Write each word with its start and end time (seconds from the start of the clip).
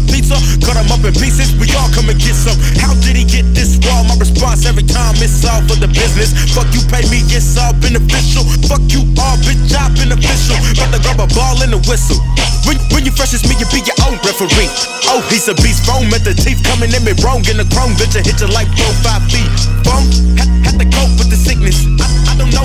a 0.00 0.02
pizza, 0.08 0.36
cut 0.64 0.80
him 0.80 0.88
up 0.88 1.04
in 1.04 1.12
pieces, 1.12 1.52
we 1.60 1.68
all 1.76 1.88
come 1.92 2.08
and 2.08 2.16
get 2.16 2.32
some. 2.32 2.56
How 2.80 2.96
did 3.04 3.16
he 3.16 3.24
get 3.28 3.44
this 3.52 3.76
raw? 3.84 4.00
My 4.08 4.16
response 4.16 4.64
every 4.64 4.84
time 4.88 5.20
it's 5.20 5.44
all 5.44 5.60
for 5.68 5.76
the 5.76 5.88
business. 5.92 6.32
Fuck 6.56 6.72
you 6.72 6.80
pay 6.88 7.04
me, 7.12 7.20
it's 7.28 7.60
all 7.60 7.76
beneficial. 7.76 8.44
Fuck 8.64 8.82
you 8.88 9.04
all, 9.20 9.36
bitch, 9.44 9.60
I'm 9.76 9.92
beneficial. 9.92 10.56
official. 10.56 10.80
About 10.80 10.96
to 10.96 11.00
grab 11.04 11.20
a 11.20 11.28
ball 11.36 11.60
and 11.60 11.76
a 11.76 11.80
whistle. 11.84 12.16
When, 12.64 12.80
when 12.96 13.04
you 13.04 13.12
freshest, 13.12 13.44
me, 13.44 13.56
you 13.60 13.68
be 13.68 13.84
your 13.84 13.96
own 14.08 14.16
referee. 14.24 14.70
Oh, 15.12 15.20
he's 15.28 15.48
a 15.48 15.54
beast, 15.60 15.84
foam 15.84 16.08
at 16.16 16.24
the 16.24 16.32
teeth, 16.32 16.64
coming 16.64 16.92
at 16.92 17.02
me 17.04 17.12
wrong 17.20 17.44
in 17.50 17.60
the 17.60 17.68
chrome, 17.68 17.92
bitch, 18.00 18.16
I 18.16 18.24
hit 18.24 18.40
you 18.40 18.48
like 18.48 18.68
four, 18.72 18.92
five 19.04 19.24
feet. 19.28 19.50
Bum, 19.84 20.04
had, 20.36 20.78
to 20.80 20.86
cope 20.88 21.12
with 21.20 21.28
the 21.28 21.36
sickness. 21.36 21.84
I, 22.00 22.06
I 22.30 22.32
don't 22.38 22.52
know 22.54 22.64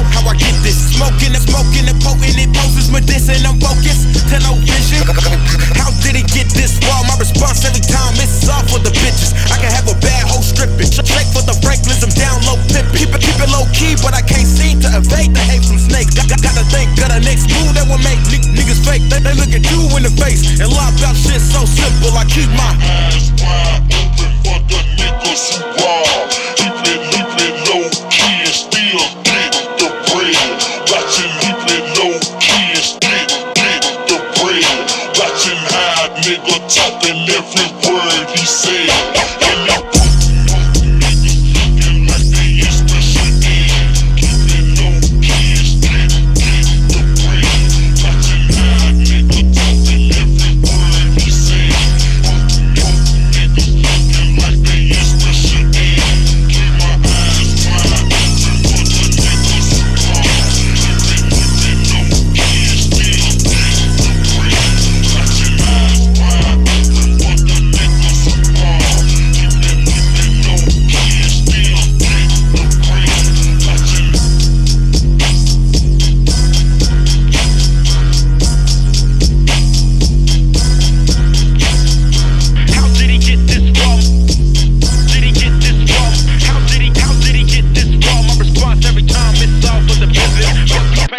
response 7.26 7.66
every 7.66 7.82
time. 7.82 8.14
It's 8.22 8.46
off 8.46 8.70
for 8.70 8.78
the 8.78 8.94
bitches. 8.94 9.34
I 9.50 9.58
can 9.58 9.74
have 9.74 9.90
a 9.90 9.98
bad 9.98 10.30
hoe 10.30 10.46
stripping. 10.46 10.90
Check 10.94 11.26
for 11.34 11.42
the 11.42 11.58
Franklins, 11.66 12.06
I'm 12.06 12.14
down 12.14 12.38
low 12.46 12.62
pimping. 12.70 12.94
Keep 12.94 13.18
it, 13.18 13.22
keep 13.26 13.38
it 13.42 13.50
low 13.50 13.66
key, 13.74 13.98
but 14.06 14.14
I 14.14 14.22
can't 14.22 14.46
seem 14.46 14.78
to 14.86 14.90
evade 14.94 15.34
the 15.34 15.42
hate 15.42 15.66
from 15.66 15.82
snakes. 15.82 16.14
I, 16.22 16.30
I 16.30 16.38
gotta 16.38 16.66
think 16.70 16.94
of 17.02 17.10
the 17.10 17.22
next 17.26 17.50
move 17.50 17.74
that 17.74 17.90
will 17.90 18.02
make 18.06 18.22
n- 18.30 18.54
niggas 18.54 18.82
fake. 18.86 19.02
They, 19.10 19.26
they 19.26 19.34
look 19.34 19.50
at 19.50 19.66
you 19.66 19.82
in 19.98 20.06
the 20.06 20.14
face 20.22 20.62
and 20.62 20.70
lie 20.70 20.94
about 20.94 21.18
shit 21.18 21.42
so 21.42 21.66
simple. 21.66 22.14
I 22.14 22.26
keep 22.30 22.50
my 22.54 22.72
eyes 23.10 23.34
wide 23.42 23.82
open 23.90 24.32
for 24.46 24.60
the 24.70 24.80
niggas 25.02 25.44
who 25.58 25.66
wild. 25.82 26.30
Keep 26.62 26.74
low 27.74 27.86
key 28.14 28.38
and 28.46 28.54
still 28.54 29.06
get 29.26 29.50
the 29.82 29.90
bread. 30.14 30.38
Watching 30.94 31.34
keep 31.42 31.86
low 31.98 32.14
key 32.38 32.70
and 32.78 32.86
still 32.86 33.34
get 33.58 33.82
the 34.10 34.18
bread. 34.38 34.78
Watching 35.18 35.62
hide 35.74 36.14
nigga 36.22 36.58
talk. 36.70 37.05
You. 37.36 37.75